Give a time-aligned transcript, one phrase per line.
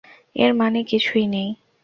[0.35, 1.49] এর মানে কিছুই নেই।